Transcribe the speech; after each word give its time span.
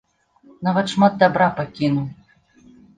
Нават 0.69 0.85
шмат 0.95 1.21
дабра 1.21 1.53
пакінуў. 1.63 2.05